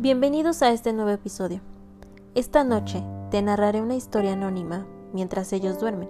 Bienvenidos 0.00 0.62
a 0.62 0.72
este 0.72 0.92
nuevo 0.92 1.10
episodio. 1.10 1.60
Esta 2.34 2.64
noche 2.64 3.04
te 3.30 3.40
narraré 3.42 3.80
una 3.80 3.94
historia 3.94 4.32
anónima 4.32 4.86
mientras 5.12 5.52
ellos 5.52 5.78
duermen. 5.78 6.08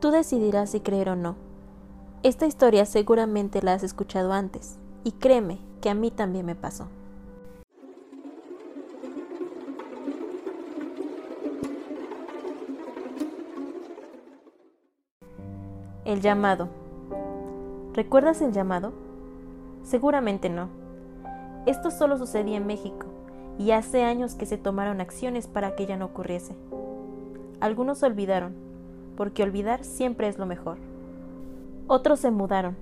Tú 0.00 0.10
decidirás 0.10 0.70
si 0.70 0.80
creer 0.80 1.10
o 1.10 1.16
no. 1.16 1.36
Esta 2.24 2.46
historia 2.46 2.84
seguramente 2.84 3.62
la 3.62 3.74
has 3.74 3.84
escuchado 3.84 4.32
antes, 4.32 4.78
y 5.04 5.12
créeme 5.12 5.58
que 5.80 5.90
a 5.90 5.94
mí 5.94 6.10
también 6.10 6.46
me 6.46 6.56
pasó. 6.56 6.88
El 16.04 16.20
llamado. 16.20 16.85
¿Recuerdas 17.96 18.42
el 18.42 18.52
llamado? 18.52 18.92
Seguramente 19.82 20.50
no. 20.50 20.68
Esto 21.64 21.90
solo 21.90 22.18
sucedía 22.18 22.58
en 22.58 22.66
México, 22.66 23.06
y 23.58 23.70
hace 23.70 24.04
años 24.04 24.34
que 24.34 24.44
se 24.44 24.58
tomaron 24.58 25.00
acciones 25.00 25.46
para 25.46 25.74
que 25.74 25.86
ya 25.86 25.96
no 25.96 26.04
ocurriese. 26.04 26.54
Algunos 27.58 28.02
olvidaron, 28.02 28.54
porque 29.16 29.42
olvidar 29.42 29.82
siempre 29.82 30.28
es 30.28 30.36
lo 30.36 30.44
mejor. 30.44 30.76
Otros 31.86 32.20
se 32.20 32.30
mudaron, 32.30 32.76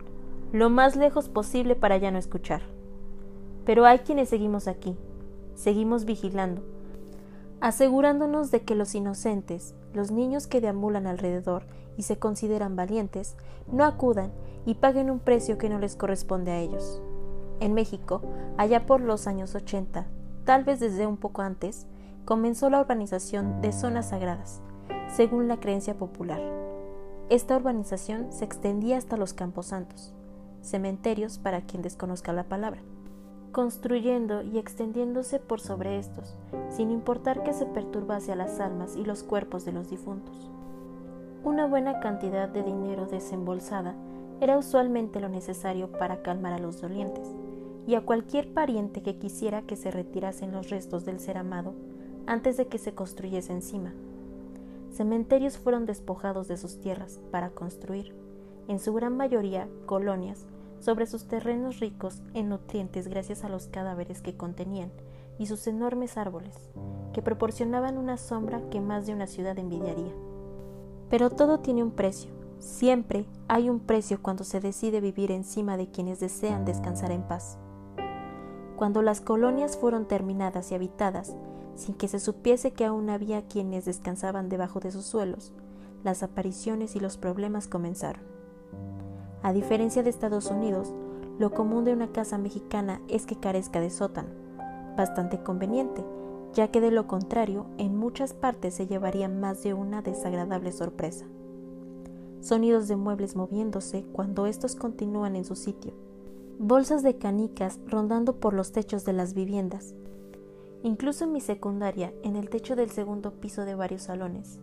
lo 0.51 0.69
más 0.69 0.97
lejos 0.97 1.29
posible 1.29 1.77
para 1.77 1.97
ya 1.97 2.11
no 2.11 2.19
escuchar. 2.19 2.63
Pero 3.65 3.87
hay 3.87 4.01
quienes 4.01 4.31
seguimos 4.31 4.67
aquí, 4.67 4.97
seguimos 5.55 6.07
vigilando, 6.07 6.61
asegurándonos 7.61 8.51
de 8.51 8.63
que 8.63 8.75
los 8.75 8.97
inocentes, 8.97 9.77
los 9.93 10.11
niños 10.11 10.49
que 10.49 10.61
deambulan 10.61 11.07
alrededor 11.07 11.67
y 11.97 12.03
se 12.03 12.19
consideran 12.19 12.77
valientes, 12.77 13.37
no 13.71 13.85
acudan 13.85 14.33
y 14.67 14.75
paguen 14.75 15.11
un 15.11 15.19
precio 15.19 15.59
que 15.59 15.69
no 15.69 15.79
les 15.79 15.97
corresponde 15.97 16.53
a 16.53 16.61
ellos. 16.61 17.03
En 17.61 17.75
México, 17.75 18.23
allá 18.57 18.87
por 18.87 19.01
los 19.01 19.27
años 19.27 19.55
80, 19.55 20.07
tal 20.45 20.65
vez 20.65 20.81
desde 20.81 21.07
un 21.07 21.17
poco 21.17 21.43
antes, 21.43 21.87
comenzó 22.25 22.71
la 22.71 22.81
urbanización 22.81 23.61
de 23.61 23.73
zonas 23.73 24.11
sagradas, 24.11 24.61
según 25.09 25.49
la 25.49 25.61
creencia 25.61 25.97
popular. 25.97 26.41
Esta 27.31 27.57
urbanización 27.57 28.33
se 28.33 28.45
extendía 28.45 28.99
hasta 28.99 29.17
los 29.17 29.33
camposantos, 29.33 30.15
cementerios 30.63 31.39
para 31.39 31.63
quien 31.63 31.83
desconozca 31.83 32.33
la 32.33 32.45
palabra 32.45 32.83
construyendo 33.55 34.43
y 34.43 34.59
extendiéndose 34.59 35.39
por 35.39 35.61
sobre 35.61 35.99
estos, 35.99 36.37
sin 36.69 36.91
importar 36.91 37.45
que 37.45 37.55
se 37.55 37.65
perturbase 37.65 38.33
a 38.33 38.37
las 38.37 38.59
almas 38.59 38.97
y 38.97 39.05
los 39.05 39.23
cuerpos 39.23 39.65
de 39.65 39.71
los 39.71 39.89
difuntos. 39.89 40.51
Una 41.45 41.67
buena 41.67 42.01
cantidad 42.01 42.49
de 42.49 42.63
dinero 42.63 43.05
desembolsada 43.05 43.95
era 44.41 44.57
usualmente 44.57 45.21
lo 45.21 45.29
necesario 45.29 45.93
para 45.93 46.23
calmar 46.23 46.55
a 46.55 46.59
los 46.59 46.81
dolientes, 46.81 47.29
y 47.87 47.97
a 47.97 48.01
cualquier 48.01 48.55
pariente 48.55 49.03
que 49.03 49.19
quisiera 49.19 49.61
que 49.61 49.77
se 49.77 49.91
retirasen 49.91 50.53
los 50.53 50.71
restos 50.71 51.05
del 51.05 51.21
ser 51.21 51.37
amado 51.37 51.75
antes 52.27 52.57
de 52.57 52.67
que 52.69 52.79
se 52.79 52.95
construyese 52.95 53.53
encima. 53.53 53.93
Cementerios 54.91 55.59
fueron 55.59 55.85
despojados 55.85 56.49
de 56.49 56.57
sus 56.57 56.81
tierras 56.81 57.21
para 57.31 57.51
construir, 57.51 58.15
en 58.67 58.79
su 58.79 58.95
gran 58.95 59.15
mayoría, 59.15 59.69
colonias 59.85 60.47
sobre 60.81 61.07
sus 61.07 61.29
terrenos 61.29 61.79
ricos 61.79 62.23
en 62.33 62.49
nutrientes 62.49 63.07
gracias 63.07 63.45
a 63.45 63.51
los 63.51 63.67
cadáveres 63.69 64.23
que 64.23 64.35
contenían 64.35 64.91
y 65.39 65.45
sus 65.45 65.67
enormes 65.67 66.17
árboles, 66.17 66.71
que 67.13 67.21
proporcionaban 67.21 67.99
una 67.99 68.17
sombra 68.17 68.63
que 68.71 68.81
más 68.81 69.05
de 69.05 69.13
una 69.13 69.27
ciudad 69.27 69.59
envidiaría. 69.59 70.15
Pero 71.11 71.31
todo 71.31 71.61
tiene 71.61 71.83
un 71.83 71.91
precio, 71.91 72.31
siempre 72.59 73.27
hay 73.49 73.69
un 73.69 73.81
precio 73.81 74.21
cuando 74.23 74.45
se 74.45 74.61
decide 74.61 75.01
vivir 75.01 75.31
encima 75.31 75.77
de 75.77 75.89
quienes 75.89 76.21
desean 76.21 76.65
descansar 76.65 77.13
en 77.13 77.23
paz. 77.23 77.59
Cuando 78.77 79.03
las 79.03 79.21
colonias 79.21 79.77
fueron 79.77 80.07
terminadas 80.07 80.73
y 80.73 80.75
habitadas, 80.75 81.35
sin 81.77 81.95
que 81.95 82.09
se 82.09 82.21
supiese 82.21 82.73
que 82.73 82.85
aún 82.85 83.11
había 83.11 83.47
quienes 83.47 83.85
descansaban 83.85 84.49
debajo 84.49 84.81
de 84.81 84.91
sus 84.91 85.05
suelos, 85.05 85.53
las 86.03 86.23
apariciones 86.23 86.97
y 86.97 87.01
los 87.01 87.17
problemas 87.17 87.69
comenzaron. 87.69 88.23
A 89.43 89.53
diferencia 89.53 90.03
de 90.03 90.11
Estados 90.11 90.51
Unidos, 90.51 90.93
lo 91.39 91.53
común 91.53 91.85
de 91.85 91.93
una 91.93 92.09
casa 92.09 92.39
mexicana 92.39 93.01
es 93.09 93.27
que 93.27 93.37
carezca 93.37 93.81
de 93.81 93.91
sótano, 93.91 94.29
bastante 94.97 95.43
conveniente, 95.43 96.05
ya 96.55 96.69
que 96.69 96.81
de 96.81 96.91
lo 96.91 97.07
contrario 97.07 97.67
en 97.79 97.97
muchas 97.97 98.33
partes 98.33 98.75
se 98.75 98.87
llevaría 98.87 99.29
más 99.29 99.63
de 99.63 99.75
una 99.75 100.03
desagradable 100.03 100.73
sorpresa. 100.73 101.27
Sonidos 102.41 102.89
de 102.89 102.97
muebles 102.97 103.37
moviéndose 103.37 104.05
cuando 104.13 104.47
estos 104.47 104.77
continúan 104.77 105.35
en 105.35 105.45
su 105.45 105.57
sitio, 105.57 105.93
bolsas 106.59 107.03
de 107.03 107.17
canicas 107.17 107.81
rondando 107.87 108.37
por 108.37 108.55
los 108.55 108.73
techos 108.73 109.05
de 109.05 109.13
las 109.13 109.35
viviendas. 109.35 109.95
Incluso 110.83 111.25
en 111.25 111.33
mi 111.33 111.41
secundaria, 111.41 112.13
en 112.23 112.37
el 112.37 112.51
techo 112.51 112.77
del 112.77 112.91
segundo 112.91 113.33
piso 113.33 113.65
de 113.65 113.75
varios 113.75 114.03
salones, 114.03 114.61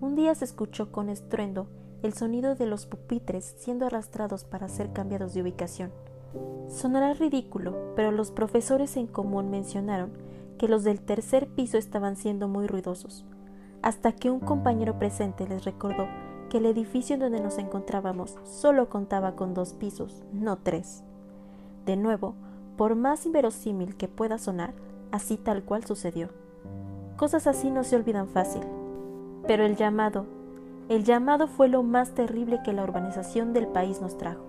un 0.00 0.14
día 0.14 0.34
se 0.34 0.44
escuchó 0.44 0.90
con 0.90 1.08
estruendo 1.08 1.68
el 2.02 2.14
sonido 2.14 2.54
de 2.54 2.66
los 2.66 2.86
pupitres 2.86 3.54
siendo 3.58 3.86
arrastrados 3.86 4.44
para 4.44 4.68
ser 4.68 4.92
cambiados 4.92 5.34
de 5.34 5.42
ubicación. 5.42 5.92
Sonará 6.68 7.14
ridículo, 7.14 7.92
pero 7.96 8.12
los 8.12 8.30
profesores 8.30 8.96
en 8.96 9.06
común 9.06 9.50
mencionaron 9.50 10.27
que 10.58 10.68
los 10.68 10.84
del 10.84 11.00
tercer 11.00 11.48
piso 11.48 11.78
estaban 11.78 12.16
siendo 12.16 12.48
muy 12.48 12.66
ruidosos, 12.66 13.24
hasta 13.82 14.12
que 14.12 14.30
un 14.30 14.40
compañero 14.40 14.98
presente 14.98 15.46
les 15.46 15.64
recordó 15.64 16.06
que 16.50 16.58
el 16.58 16.66
edificio 16.66 17.14
en 17.14 17.20
donde 17.20 17.40
nos 17.40 17.58
encontrábamos 17.58 18.36
solo 18.44 18.88
contaba 18.88 19.36
con 19.36 19.54
dos 19.54 19.72
pisos, 19.74 20.22
no 20.32 20.58
tres. 20.58 21.04
De 21.86 21.96
nuevo, 21.96 22.34
por 22.76 22.96
más 22.96 23.24
inverosímil 23.24 23.96
que 23.96 24.08
pueda 24.08 24.38
sonar, 24.38 24.74
así 25.12 25.36
tal 25.36 25.62
cual 25.62 25.84
sucedió. 25.84 26.28
Cosas 27.16 27.46
así 27.46 27.70
no 27.70 27.84
se 27.84 27.96
olvidan 27.96 28.28
fácil. 28.28 28.62
Pero 29.46 29.64
el 29.64 29.76
llamado 29.76 30.26
el 30.88 31.04
llamado 31.04 31.48
fue 31.48 31.68
lo 31.68 31.82
más 31.82 32.14
terrible 32.14 32.60
que 32.64 32.72
la 32.72 32.82
urbanización 32.82 33.52
del 33.52 33.66
país 33.66 34.00
nos 34.00 34.16
trajo. 34.16 34.42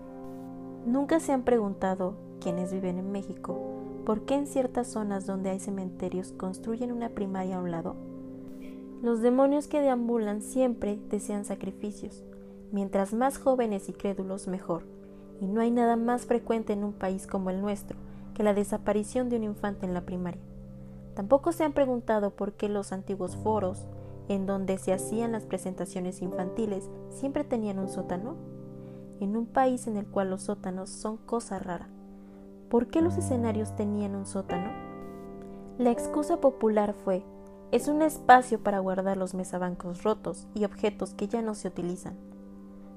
Nunca 0.86 1.20
se 1.20 1.34
han 1.34 1.44
preguntado, 1.44 2.16
quienes 2.40 2.72
viven 2.72 2.98
en 2.98 3.12
México, 3.12 3.60
por 4.10 4.26
qué 4.26 4.34
en 4.34 4.48
ciertas 4.48 4.88
zonas 4.88 5.28
donde 5.28 5.52
hay 5.52 5.60
cementerios 5.60 6.32
construyen 6.32 6.92
una 6.92 7.10
primaria 7.10 7.58
a 7.58 7.62
un 7.62 7.70
lado. 7.70 7.96
Los 9.04 9.22
demonios 9.22 9.68
que 9.68 9.82
deambulan 9.82 10.42
siempre 10.42 11.00
desean 11.12 11.46
sacrificios. 11.46 12.24
Mientras 12.72 13.14
más 13.14 13.38
jóvenes 13.38 13.88
y 13.88 13.94
crédulos, 13.94 14.48
mejor. 14.48 14.82
Y 15.40 15.46
no 15.46 15.62
hay 15.62 15.70
nada 15.70 15.96
más 15.96 16.26
frecuente 16.26 16.74
en 16.74 16.84
un 16.84 16.94
país 16.94 17.28
como 17.28 17.52
el 17.52 17.62
nuestro 17.62 18.00
que 18.34 18.42
la 18.42 18.56
desaparición 18.56 19.30
de 19.30 19.36
un 19.36 19.44
infante 19.44 19.86
en 19.86 19.94
la 19.94 20.08
primaria. 20.08 20.42
Tampoco 21.14 21.52
se 21.52 21.64
han 21.64 21.74
preguntado 21.74 22.32
por 22.32 22.54
qué 22.54 22.68
los 22.68 22.92
antiguos 22.92 23.36
foros, 23.36 23.86
en 24.28 24.48
donde 24.48 24.80
se 24.80 24.92
hacían 24.92 25.34
las 25.34 25.46
presentaciones 25.46 26.24
infantiles, 26.24 26.90
siempre 27.12 27.44
tenían 27.44 27.78
un 27.78 27.90
sótano? 27.90 28.38
En 29.20 29.38
un 29.38 29.46
país 29.46 29.86
en 29.86 29.98
el 29.98 30.08
cual 30.08 30.32
los 30.32 30.42
sótanos 30.42 30.90
son 30.90 31.18
cosa 31.18 31.60
rara. 31.60 31.90
¿Por 32.70 32.88
qué 32.88 33.02
los 33.02 33.18
escenarios 33.18 33.76
tenían 33.76 34.14
un 34.16 34.28
sótano? 34.28 34.70
La 35.80 35.90
excusa 35.90 36.40
popular 36.40 36.94
fue, 36.94 37.24
es 37.72 37.88
un 37.88 38.04
espacio 38.04 38.60
para 38.60 38.78
guardar 38.78 39.18
los 39.18 39.34
mesabancos 39.34 40.04
rotos 40.04 40.48
y 40.54 40.66
objetos 40.66 41.16
que 41.16 41.28
ya 41.28 41.42
no 41.42 41.56
se 41.56 41.68
utilizan. 41.68 42.16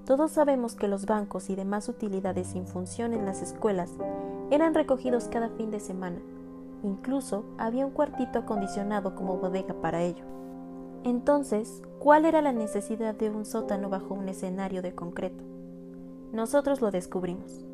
Todos 0.05 0.33
sabemos 0.33 0.75
que 0.75 0.89
los 0.89 1.07
bancos 1.07 1.49
y 1.49 1.55
demás 1.55 1.89
utilidades 1.89 2.49
sin 2.49 2.67
función 2.67 3.15
en 3.15 3.25
las 3.25 3.41
escuelas 3.41 3.91
eran 4.51 4.75
recogidos 4.75 5.29
cada 5.29 5.49
fin 5.49 5.71
de 5.71 5.81
semana. 5.81 6.21
Incluso 6.83 7.45
había 7.57 7.87
un 7.87 7.93
cuartito 7.93 8.41
acondicionado 8.41 9.15
como 9.15 9.39
bodega 9.39 9.73
para 9.81 10.03
ello. 10.03 10.25
Entonces, 11.03 11.83
¿cuál 11.99 12.27
era 12.27 12.43
la 12.43 12.53
necesidad 12.53 13.15
de 13.15 13.31
un 13.31 13.47
sótano 13.47 13.89
bajo 13.89 14.13
un 14.13 14.29
escenario 14.29 14.83
de 14.83 14.95
concreto? 14.95 15.45
Nosotros 16.33 16.83
lo 16.83 16.91
descubrimos. 16.91 17.65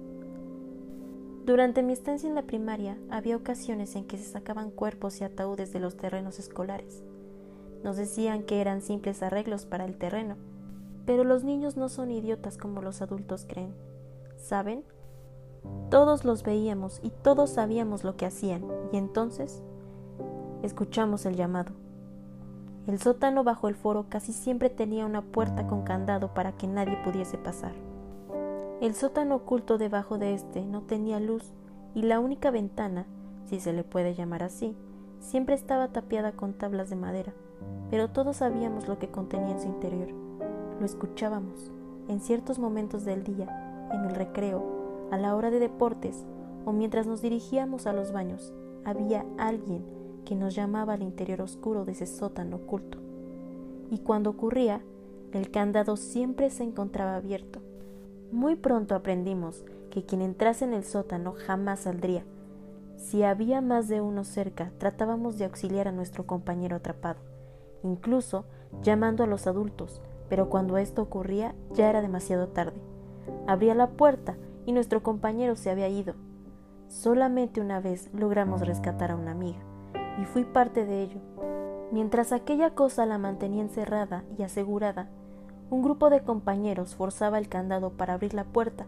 Durante 1.48 1.82
mi 1.82 1.94
estancia 1.94 2.28
en 2.28 2.34
la 2.34 2.42
primaria 2.42 2.98
había 3.08 3.34
ocasiones 3.34 3.96
en 3.96 4.04
que 4.04 4.18
se 4.18 4.30
sacaban 4.30 4.70
cuerpos 4.70 5.18
y 5.18 5.24
ataúdes 5.24 5.72
de 5.72 5.80
los 5.80 5.96
terrenos 5.96 6.38
escolares. 6.38 7.02
Nos 7.82 7.96
decían 7.96 8.42
que 8.42 8.60
eran 8.60 8.82
simples 8.82 9.22
arreglos 9.22 9.64
para 9.64 9.86
el 9.86 9.96
terreno, 9.96 10.36
pero 11.06 11.24
los 11.24 11.44
niños 11.44 11.78
no 11.78 11.88
son 11.88 12.10
idiotas 12.10 12.58
como 12.58 12.82
los 12.82 13.00
adultos 13.00 13.46
creen. 13.48 13.74
¿Saben? 14.36 14.84
Todos 15.88 16.26
los 16.26 16.42
veíamos 16.42 17.00
y 17.02 17.08
todos 17.08 17.48
sabíamos 17.48 18.04
lo 18.04 18.14
que 18.18 18.26
hacían, 18.26 18.66
y 18.92 18.98
entonces 18.98 19.62
escuchamos 20.62 21.24
el 21.24 21.34
llamado. 21.34 21.72
El 22.86 23.00
sótano 23.00 23.42
bajo 23.42 23.68
el 23.68 23.74
foro 23.74 24.04
casi 24.10 24.34
siempre 24.34 24.68
tenía 24.68 25.06
una 25.06 25.22
puerta 25.22 25.66
con 25.66 25.82
candado 25.82 26.34
para 26.34 26.52
que 26.58 26.66
nadie 26.66 26.98
pudiese 27.02 27.38
pasar. 27.38 27.87
El 28.80 28.94
sótano 28.94 29.34
oculto 29.34 29.76
debajo 29.76 30.18
de 30.18 30.34
este 30.34 30.64
no 30.64 30.82
tenía 30.82 31.18
luz 31.18 31.52
y 31.96 32.02
la 32.02 32.20
única 32.20 32.52
ventana, 32.52 33.06
si 33.46 33.58
se 33.58 33.72
le 33.72 33.82
puede 33.82 34.14
llamar 34.14 34.44
así, 34.44 34.76
siempre 35.18 35.56
estaba 35.56 35.88
tapiada 35.88 36.30
con 36.30 36.52
tablas 36.52 36.88
de 36.88 36.94
madera, 36.94 37.32
pero 37.90 38.10
todos 38.10 38.36
sabíamos 38.36 38.86
lo 38.86 39.00
que 39.00 39.08
contenía 39.08 39.54
en 39.54 39.60
su 39.60 39.66
interior. 39.66 40.10
Lo 40.78 40.86
escuchábamos, 40.86 41.72
en 42.06 42.20
ciertos 42.20 42.60
momentos 42.60 43.04
del 43.04 43.24
día, 43.24 43.88
en 43.92 44.04
el 44.04 44.14
recreo, 44.14 45.08
a 45.10 45.18
la 45.18 45.34
hora 45.34 45.50
de 45.50 45.58
deportes 45.58 46.24
o 46.64 46.72
mientras 46.72 47.08
nos 47.08 47.20
dirigíamos 47.20 47.88
a 47.88 47.92
los 47.92 48.12
baños, 48.12 48.54
había 48.84 49.26
alguien 49.38 49.84
que 50.24 50.36
nos 50.36 50.54
llamaba 50.54 50.92
al 50.92 51.02
interior 51.02 51.40
oscuro 51.40 51.84
de 51.84 51.92
ese 51.92 52.06
sótano 52.06 52.58
oculto. 52.58 52.98
Y 53.90 53.98
cuando 53.98 54.30
ocurría, 54.30 54.82
el 55.32 55.50
candado 55.50 55.96
siempre 55.96 56.50
se 56.50 56.62
encontraba 56.62 57.16
abierto. 57.16 57.60
Muy 58.32 58.56
pronto 58.56 58.94
aprendimos 58.94 59.64
que 59.90 60.04
quien 60.04 60.20
entrase 60.20 60.66
en 60.66 60.74
el 60.74 60.84
sótano 60.84 61.34
jamás 61.46 61.80
saldría. 61.80 62.24
Si 62.96 63.22
había 63.22 63.62
más 63.62 63.88
de 63.88 64.02
uno 64.02 64.24
cerca, 64.24 64.70
tratábamos 64.76 65.38
de 65.38 65.46
auxiliar 65.46 65.88
a 65.88 65.92
nuestro 65.92 66.26
compañero 66.26 66.76
atrapado, 66.76 67.20
incluso 67.82 68.44
llamando 68.82 69.24
a 69.24 69.26
los 69.26 69.46
adultos, 69.46 70.02
pero 70.28 70.50
cuando 70.50 70.76
esto 70.76 71.00
ocurría 71.00 71.54
ya 71.72 71.88
era 71.88 72.02
demasiado 72.02 72.48
tarde. 72.48 72.82
Abría 73.46 73.74
la 73.74 73.90
puerta 73.92 74.36
y 74.66 74.72
nuestro 74.72 75.02
compañero 75.02 75.56
se 75.56 75.70
había 75.70 75.88
ido. 75.88 76.14
Solamente 76.88 77.62
una 77.62 77.80
vez 77.80 78.10
logramos 78.12 78.66
rescatar 78.66 79.10
a 79.10 79.16
una 79.16 79.30
amiga, 79.30 79.60
y 80.20 80.26
fui 80.26 80.44
parte 80.44 80.84
de 80.84 81.02
ello. 81.02 81.20
Mientras 81.92 82.32
aquella 82.32 82.74
cosa 82.74 83.06
la 83.06 83.16
mantenía 83.16 83.62
encerrada 83.62 84.24
y 84.36 84.42
asegurada, 84.42 85.08
un 85.70 85.82
grupo 85.82 86.08
de 86.08 86.22
compañeros 86.22 86.94
forzaba 86.94 87.38
el 87.38 87.48
candado 87.48 87.90
para 87.90 88.14
abrir 88.14 88.32
la 88.32 88.44
puerta, 88.44 88.86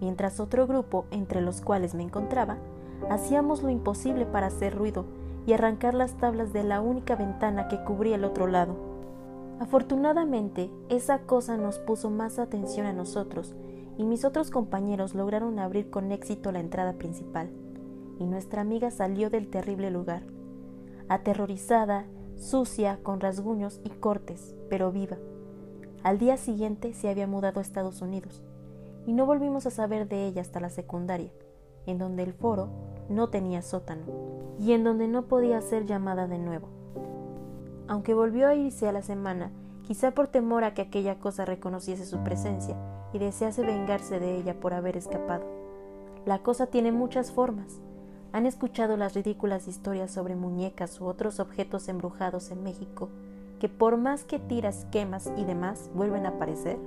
mientras 0.00 0.40
otro 0.40 0.66
grupo, 0.66 1.06
entre 1.10 1.40
los 1.40 1.60
cuales 1.60 1.94
me 1.94 2.02
encontraba, 2.02 2.58
hacíamos 3.10 3.62
lo 3.62 3.70
imposible 3.70 4.26
para 4.26 4.48
hacer 4.48 4.76
ruido 4.76 5.06
y 5.46 5.54
arrancar 5.54 5.94
las 5.94 6.14
tablas 6.18 6.52
de 6.52 6.64
la 6.64 6.82
única 6.82 7.16
ventana 7.16 7.68
que 7.68 7.82
cubría 7.82 8.16
el 8.16 8.24
otro 8.24 8.46
lado. 8.46 8.76
Afortunadamente, 9.60 10.70
esa 10.88 11.20
cosa 11.20 11.56
nos 11.56 11.78
puso 11.78 12.10
más 12.10 12.38
atención 12.38 12.86
a 12.86 12.92
nosotros 12.92 13.54
y 13.96 14.04
mis 14.04 14.24
otros 14.24 14.50
compañeros 14.50 15.14
lograron 15.14 15.58
abrir 15.58 15.90
con 15.90 16.12
éxito 16.12 16.52
la 16.52 16.60
entrada 16.60 16.92
principal, 16.92 17.50
y 18.18 18.26
nuestra 18.26 18.60
amiga 18.60 18.90
salió 18.90 19.30
del 19.30 19.48
terrible 19.48 19.90
lugar, 19.90 20.22
aterrorizada, 21.08 22.04
sucia, 22.36 23.00
con 23.02 23.20
rasguños 23.20 23.80
y 23.82 23.88
cortes, 23.88 24.54
pero 24.68 24.92
viva. 24.92 25.16
Al 26.04 26.18
día 26.18 26.36
siguiente 26.36 26.94
se 26.94 27.08
había 27.08 27.26
mudado 27.26 27.58
a 27.58 27.62
Estados 27.62 28.02
Unidos, 28.02 28.42
y 29.06 29.12
no 29.12 29.26
volvimos 29.26 29.66
a 29.66 29.70
saber 29.70 30.08
de 30.08 30.26
ella 30.26 30.42
hasta 30.42 30.60
la 30.60 30.70
secundaria, 30.70 31.32
en 31.86 31.98
donde 31.98 32.22
el 32.22 32.32
foro 32.32 32.68
no 33.08 33.30
tenía 33.30 33.62
sótano, 33.62 34.02
y 34.60 34.72
en 34.72 34.84
donde 34.84 35.08
no 35.08 35.26
podía 35.26 35.60
ser 35.60 35.86
llamada 35.86 36.28
de 36.28 36.38
nuevo. 36.38 36.68
Aunque 37.88 38.14
volvió 38.14 38.46
a 38.46 38.54
irse 38.54 38.86
a 38.86 38.92
la 38.92 39.02
semana, 39.02 39.50
quizá 39.82 40.12
por 40.12 40.28
temor 40.28 40.62
a 40.62 40.72
que 40.72 40.82
aquella 40.82 41.18
cosa 41.18 41.44
reconociese 41.44 42.06
su 42.06 42.18
presencia 42.18 42.76
y 43.12 43.18
desease 43.18 43.62
vengarse 43.62 44.20
de 44.20 44.36
ella 44.36 44.60
por 44.60 44.74
haber 44.74 44.96
escapado. 44.96 45.46
La 46.26 46.42
cosa 46.42 46.66
tiene 46.66 46.92
muchas 46.92 47.32
formas. 47.32 47.80
¿Han 48.32 48.46
escuchado 48.46 48.96
las 48.96 49.14
ridículas 49.14 49.66
historias 49.66 50.12
sobre 50.12 50.36
muñecas 50.36 51.00
u 51.00 51.06
otros 51.06 51.40
objetos 51.40 51.88
embrujados 51.88 52.50
en 52.50 52.62
México 52.62 53.08
que 53.58 53.68
por 53.68 53.96
más 53.96 54.24
que 54.24 54.38
tiras, 54.38 54.86
quemas 54.90 55.32
y 55.36 55.44
demás 55.44 55.90
vuelven 55.94 56.26
a 56.26 56.30
aparecer? 56.30 56.78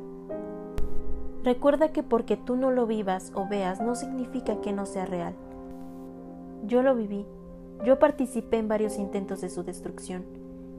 Recuerda 1.43 1.91
que 1.91 2.03
porque 2.03 2.37
tú 2.37 2.55
no 2.55 2.71
lo 2.71 2.85
vivas 2.85 3.31
o 3.35 3.47
veas 3.47 3.81
no 3.81 3.95
significa 3.95 4.61
que 4.61 4.73
no 4.73 4.85
sea 4.85 5.05
real. 5.05 5.33
Yo 6.65 6.83
lo 6.83 6.95
viví, 6.95 7.25
yo 7.83 7.97
participé 7.97 8.57
en 8.57 8.67
varios 8.67 8.99
intentos 8.99 9.41
de 9.41 9.49
su 9.49 9.63
destrucción, 9.63 10.23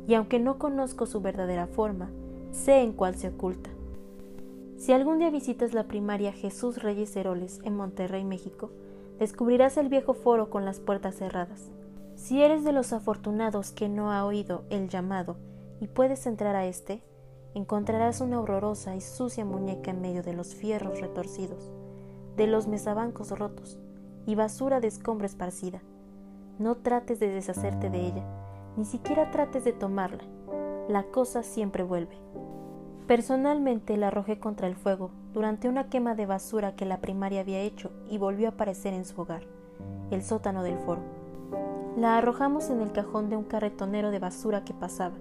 y 0.06 0.14
aunque 0.14 0.38
no 0.38 0.58
conozco 0.58 1.06
su 1.06 1.20
verdadera 1.20 1.66
forma, 1.66 2.10
sé 2.52 2.80
en 2.80 2.92
cuál 2.92 3.16
se 3.16 3.28
oculta. 3.28 3.70
Si 4.76 4.92
algún 4.92 5.18
día 5.18 5.30
visitas 5.30 5.74
la 5.74 5.84
primaria 5.84 6.32
Jesús 6.32 6.82
Reyes 6.82 7.14
Heroles 7.16 7.60
en 7.64 7.76
Monterrey, 7.76 8.24
México, 8.24 8.70
descubrirás 9.18 9.76
el 9.76 9.88
viejo 9.88 10.14
foro 10.14 10.48
con 10.50 10.64
las 10.64 10.80
puertas 10.80 11.16
cerradas. 11.16 11.70
Si 12.14 12.42
eres 12.42 12.64
de 12.64 12.72
los 12.72 12.92
afortunados 12.92 13.72
que 13.72 13.88
no 13.88 14.12
ha 14.12 14.24
oído 14.24 14.62
el 14.70 14.88
llamado 14.88 15.36
y 15.82 15.88
puedes 15.88 16.29
entrar 16.29 16.55
a 16.55 16.64
este, 16.64 17.02
encontrarás 17.55 18.20
una 18.20 18.40
horrorosa 18.40 18.94
y 18.94 19.00
sucia 19.00 19.44
muñeca 19.44 19.90
en 19.90 20.00
medio 20.00 20.23
de 20.23 20.32
los 20.32 20.55
fierros 20.55 21.00
retorcidos, 21.00 21.73
de 22.37 22.46
los 22.46 22.69
mesabancos 22.69 23.37
rotos 23.37 23.81
y 24.25 24.37
basura 24.37 24.79
de 24.79 24.87
escombro 24.87 25.26
esparcida. 25.26 25.82
No 26.61 26.76
trates 26.76 27.19
de 27.19 27.31
deshacerte 27.31 27.90
de 27.90 27.99
ella, 27.99 28.25
ni 28.76 28.84
siquiera 28.84 29.32
trates 29.32 29.64
de 29.64 29.73
tomarla. 29.73 30.23
La 30.87 31.02
cosa 31.02 31.43
siempre 31.43 31.82
vuelve. 31.82 32.17
Personalmente 33.08 33.96
la 33.96 34.06
arrojé 34.06 34.38
contra 34.38 34.69
el 34.69 34.76
fuego 34.76 35.11
durante 35.35 35.69
una 35.69 35.90
quema 35.90 36.14
de 36.14 36.26
basura 36.26 36.76
que 36.76 36.87
la 36.87 37.00
primaria 37.00 37.40
había 37.40 37.58
hecho 37.58 37.90
y 38.08 38.19
volvió 38.19 38.46
a 38.46 38.50
aparecer 38.52 38.94
en 38.94 39.05
su 39.05 39.20
hogar, 39.20 39.43
el 40.12 40.23
sótano 40.23 40.62
del 40.62 40.78
foro. 40.78 41.02
La 41.96 42.19
arrojamos 42.19 42.70
en 42.70 42.82
el 42.82 42.93
cajón 42.93 43.31
de 43.31 43.37
un 43.37 43.43
carretonero 43.43 44.12
de 44.12 44.20
basura 44.20 44.62
que 44.62 44.75
pasaba. 44.75 45.17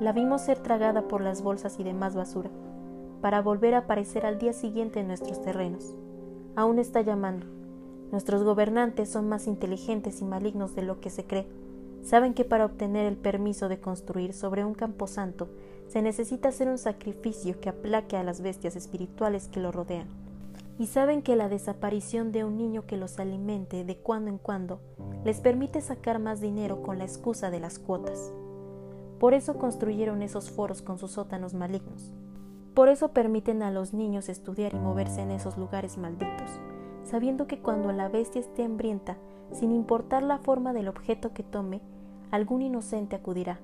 La 0.00 0.12
vimos 0.12 0.40
ser 0.42 0.58
tragada 0.58 1.06
por 1.06 1.20
las 1.20 1.42
bolsas 1.42 1.78
y 1.78 1.84
demás 1.84 2.16
basura, 2.16 2.50
para 3.20 3.42
volver 3.42 3.74
a 3.74 3.78
aparecer 3.78 4.26
al 4.26 4.38
día 4.38 4.52
siguiente 4.52 5.00
en 5.00 5.06
nuestros 5.06 5.40
terrenos. 5.42 5.94
Aún 6.56 6.78
está 6.78 7.02
llamando. 7.02 7.46
Nuestros 8.10 8.42
gobernantes 8.42 9.08
son 9.08 9.28
más 9.28 9.46
inteligentes 9.46 10.20
y 10.20 10.24
malignos 10.24 10.74
de 10.74 10.82
lo 10.82 11.00
que 11.00 11.10
se 11.10 11.24
cree 11.24 11.46
Saben 12.02 12.34
que 12.34 12.44
para 12.44 12.64
obtener 12.64 13.06
el 13.06 13.16
permiso 13.16 13.68
de 13.68 13.78
construir 13.78 14.32
sobre 14.32 14.64
un 14.64 14.74
camposanto 14.74 15.48
se 15.88 16.02
necesita 16.02 16.48
hacer 16.48 16.68
un 16.68 16.78
sacrificio 16.78 17.60
que 17.60 17.68
aplaque 17.68 18.16
a 18.16 18.22
las 18.22 18.40
bestias 18.40 18.76
espirituales 18.76 19.48
que 19.48 19.60
lo 19.60 19.72
rodean. 19.72 20.08
Y 20.78 20.86
saben 20.86 21.20
que 21.20 21.36
la 21.36 21.48
desaparición 21.48 22.32
de 22.32 22.44
un 22.44 22.56
niño 22.56 22.86
que 22.86 22.96
los 22.96 23.18
alimente 23.18 23.84
de 23.84 23.96
cuando 23.96 24.30
en 24.30 24.38
cuando 24.38 24.80
les 25.24 25.40
permite 25.40 25.82
sacar 25.82 26.20
más 26.20 26.40
dinero 26.40 26.82
con 26.82 26.98
la 26.98 27.04
excusa 27.04 27.50
de 27.50 27.60
las 27.60 27.78
cuotas. 27.78 28.32
Por 29.20 29.34
eso 29.34 29.58
construyeron 29.58 30.22
esos 30.22 30.50
foros 30.50 30.80
con 30.80 30.96
sus 30.96 31.12
sótanos 31.12 31.52
malignos. 31.52 32.10
Por 32.72 32.88
eso 32.88 33.08
permiten 33.08 33.62
a 33.62 33.70
los 33.70 33.92
niños 33.92 34.30
estudiar 34.30 34.72
y 34.72 34.78
moverse 34.78 35.20
en 35.20 35.30
esos 35.30 35.58
lugares 35.58 35.98
malditos, 35.98 36.50
sabiendo 37.04 37.46
que 37.46 37.58
cuando 37.58 37.92
la 37.92 38.08
bestia 38.08 38.40
esté 38.40 38.64
hambrienta 38.64 39.18
sin 39.52 39.72
importar 39.72 40.22
la 40.22 40.38
forma 40.38 40.72
del 40.72 40.88
objeto 40.88 41.34
que 41.34 41.42
tome, 41.42 41.82
algún 42.30 42.62
inocente 42.62 43.14
acudirá, 43.14 43.60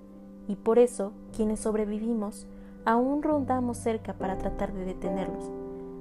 y 0.47 0.57
por 0.57 0.79
eso 0.79 1.13
quienes 1.35 1.61
sobrevivimos 1.61 2.47
aún 2.85 3.23
rondamos 3.23 3.79
cerca 3.79 4.13
para 4.13 4.37
tratar 4.37 4.75
de 4.75 4.85
detenerlos. 4.85 5.51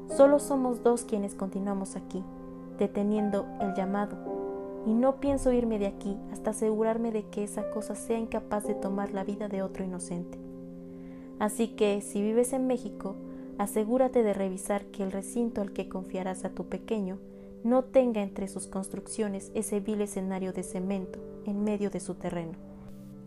Solo 0.10 0.40
somos 0.40 0.84
dos 0.84 1.04
quienes 1.06 1.34
continuamos 1.34 1.96
aquí, 1.96 2.24
deteniendo 2.78 3.46
el 3.62 3.74
llamado, 3.74 4.18
y 4.86 4.94
no 4.94 5.20
pienso 5.20 5.52
irme 5.52 5.80
de 5.80 5.88
aquí 5.88 6.18
hasta 6.32 6.52
asegurarme 6.52 7.12
de 7.12 7.24
que 7.30 7.44
esa 7.44 7.70
cosa 7.72 7.96
sea 7.96 8.20
incapaz 8.20 8.66
de 8.66 8.76
tomar 8.76 9.12
la 9.14 9.24
vida 9.24 9.48
de 9.48 9.62
otro 9.62 9.84
inocente. 9.84 10.38
Así 11.40 11.70
que, 11.70 12.02
si 12.02 12.22
vives 12.22 12.54
en 12.54 12.68
México, 12.68 13.16
asegúrate 13.58 14.24
de 14.24 14.34
revisar 14.34 14.86
que 14.86 15.04
el 15.04 15.12
recinto 15.12 15.62
al 15.62 15.74
que 15.74 15.90
confiarás 15.90 16.46
a 16.46 16.50
tu 16.50 16.66
pequeño 16.68 17.20
no 17.64 17.84
tenga 17.84 18.22
entre 18.22 18.48
sus 18.48 18.68
construcciones 18.68 19.52
ese 19.56 19.80
vil 19.80 20.02
escenario 20.02 20.54
de 20.54 20.64
cemento 20.64 21.20
en 21.46 21.64
medio 21.64 21.90
de 21.90 22.00
su 22.00 22.14
terreno. 22.14 22.54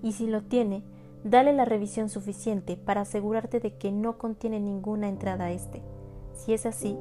Y 0.03 0.13
si 0.13 0.29
lo 0.29 0.43
tiene, 0.43 0.85
dale 1.25 1.53
la 1.53 1.65
revisión 1.65 2.09
suficiente 2.09 2.77
para 2.77 3.01
asegurarte 3.01 3.59
de 3.59 3.75
que 3.77 3.91
no 3.91 4.17
contiene 4.17 4.61
ninguna 4.61 5.09
entrada 5.09 5.47
a 5.47 5.51
este. 5.51 5.83
Si 6.35 6.53
es 6.53 6.67
así, 6.67 6.97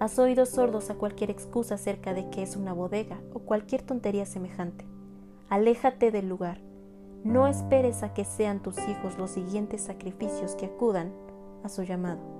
has 0.00 0.18
oído 0.18 0.46
sordos 0.46 0.90
a 0.90 0.94
cualquier 0.94 1.30
excusa 1.30 1.74
acerca 1.74 2.14
de 2.14 2.30
que 2.30 2.42
es 2.42 2.56
una 2.56 2.72
bodega 2.72 3.20
o 3.32 3.40
cualquier 3.40 3.82
tontería 3.82 4.26
semejante. 4.26 4.86
Aléjate 5.48 6.10
del 6.10 6.28
lugar. 6.28 6.60
No 7.24 7.46
esperes 7.48 8.02
a 8.02 8.14
que 8.14 8.24
sean 8.24 8.62
tus 8.62 8.78
hijos 8.88 9.18
los 9.18 9.32
siguientes 9.32 9.82
sacrificios 9.82 10.54
que 10.54 10.66
acudan 10.66 11.12
a 11.64 11.68
su 11.68 11.82
llamado. 11.82 12.37